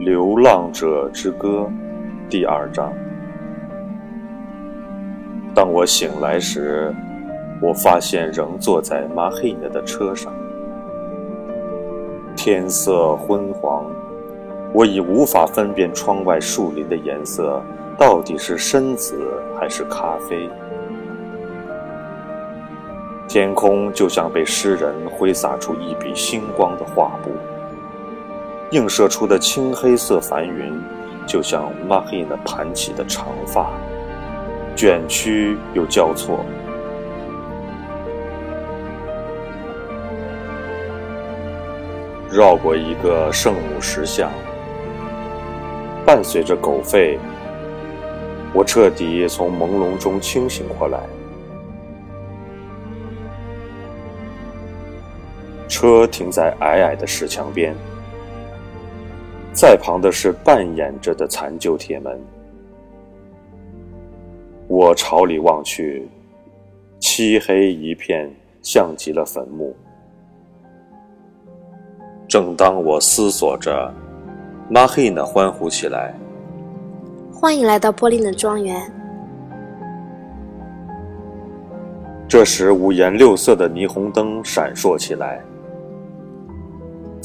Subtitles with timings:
[0.04, 1.66] 《流浪者之歌》
[2.28, 2.92] 第二章。
[5.54, 6.94] 当我醒来时，
[7.62, 10.30] 我发现仍坐在马黑尼的车上。
[12.36, 13.86] 天色昏黄，
[14.74, 17.62] 我已无法分辨窗外树林的颜色
[17.96, 19.18] 到底是深紫
[19.58, 20.46] 还是咖啡。
[23.26, 27.30] 天空就像被诗人挥洒出一笔星光的画布。
[28.72, 30.76] 映射出的青黑色繁云，
[31.24, 33.70] 就像玛黑那盘起的长发，
[34.74, 36.44] 卷曲又交错。
[42.28, 44.30] 绕过一个圣母石像，
[46.04, 47.16] 伴随着狗吠，
[48.52, 50.98] 我彻底从朦胧中清醒过来。
[55.68, 57.74] 车停在矮矮的石墙边。
[59.56, 62.20] 在旁的是半掩着的残旧铁门。
[64.68, 66.06] 我朝里望去，
[67.00, 69.74] 漆黑一片，像极了坟墓。
[72.28, 73.90] 正当我思索着，
[74.68, 76.12] 玛黑娜欢呼起来
[77.32, 78.78] ：“欢迎来到波利的庄园！”
[82.28, 85.40] 这时，五颜六色的霓虹灯闪烁起来。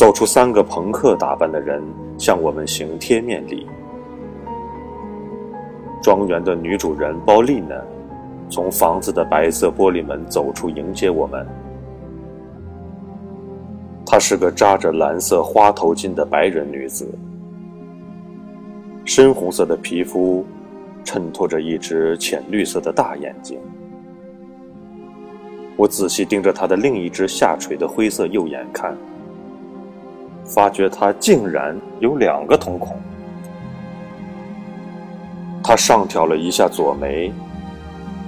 [0.00, 1.82] 走出三个朋克打扮的人，
[2.16, 3.66] 向我们行贴面礼。
[6.02, 7.78] 庄园的女主人包丽娜
[8.48, 11.46] 从房子的白色玻璃门走出，迎接我们。
[14.06, 17.06] 她是个扎着蓝色花头巾的白人女子，
[19.04, 20.42] 深红色的皮肤
[21.04, 23.60] 衬托着一只浅绿色的大眼睛。
[25.76, 28.96] 我仔细盯着她的另一只下垂的灰色右眼看。
[30.52, 32.96] 发觉他竟然有两个瞳孔。
[35.62, 37.32] 他上挑了一下左眉，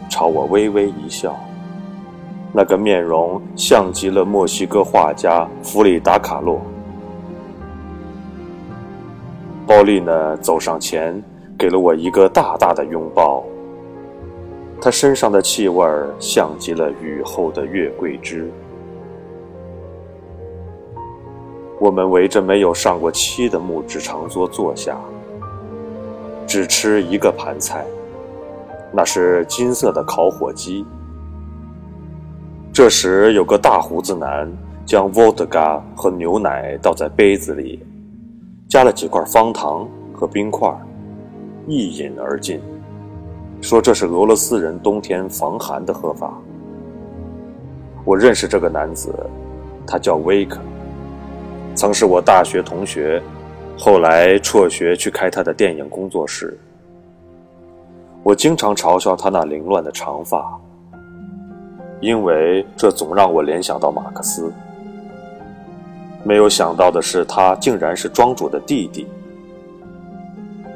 [0.08, 1.34] 朝我微微一笑，
[2.52, 6.60] 那个面容像极了墨西哥画家弗里达·卡洛。
[9.66, 11.20] 鲍丽呢走上前，
[11.58, 13.42] 给了我一个大大的拥抱。
[14.80, 15.84] 她身上的气味
[16.20, 18.48] 像极了雨后的月桂枝。
[21.82, 24.96] 我们围着没有上过漆的木质长桌坐下，
[26.46, 27.84] 只吃一个盘菜，
[28.92, 30.86] 那是金色的烤火鸡。
[32.72, 34.48] 这时，有个大胡子男
[34.86, 37.84] 将伏特加和牛奶倒在杯子里，
[38.68, 40.72] 加了几块方糖和冰块，
[41.66, 42.60] 一饮而尽，
[43.60, 46.32] 说这是俄罗斯人冬天防寒的喝法。
[48.04, 49.12] 我认识这个男子，
[49.84, 50.60] 他叫维克。
[51.74, 53.20] 曾是我大学同学，
[53.78, 56.56] 后来辍学去开他的电影工作室。
[58.22, 60.58] 我经常嘲笑他那凌乱的长发，
[62.00, 64.52] 因为这总让我联想到马克思。
[66.22, 69.08] 没有想到的是，他竟然是庄主的弟弟。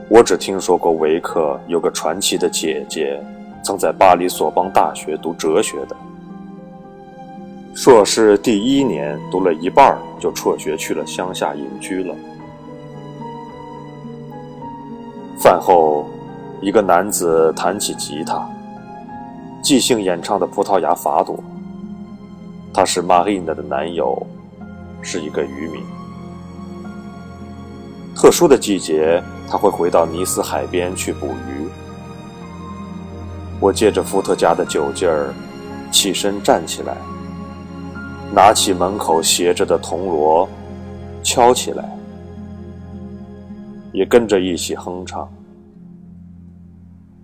[0.08, 3.22] 我只听说过维克有个传奇的姐姐，
[3.62, 5.96] 曾在巴黎索邦大学读哲学的。
[7.76, 12.16] 硕士第一年读了一半就辍学去了乡下隐居了。
[15.38, 16.06] 饭后，
[16.62, 18.48] 一个男子弹起吉他，
[19.62, 21.38] 即兴演唱的葡萄牙法朵。
[22.72, 24.26] 他是玛丽娜的男友，
[25.02, 25.82] 是一个渔民。
[28.16, 31.68] 特殊的季节，他会回到尼斯海边去捕鱼。
[33.60, 35.34] 我借着伏特加的酒劲儿，
[35.92, 36.96] 起身站起来。
[38.34, 40.46] 拿起门口斜着的铜锣，
[41.22, 41.88] 敲起来，
[43.92, 45.26] 也跟着一起哼唱。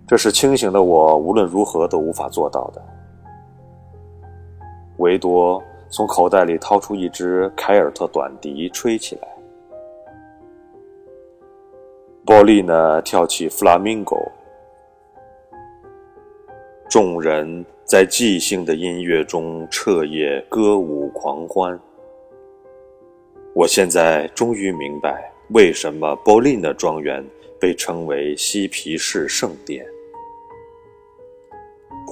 [0.07, 2.81] 这是清醒的我无论如何都无法做到的。
[4.97, 9.27] 维多从口袋里掏出一支凯尔特短笛，吹起来。
[12.25, 14.15] 波利呢跳起弗拉明戈，
[16.89, 17.63] 众人。
[17.85, 21.77] 在即兴的音乐中彻夜歌舞狂欢。
[23.53, 27.23] 我现在终于明白为什么波林的庄园
[27.59, 29.85] 被称为嬉皮士圣殿。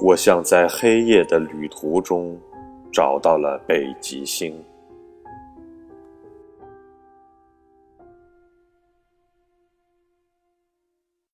[0.02, 2.38] 我像在黑夜的旅途中
[2.92, 4.54] 找到了北极星。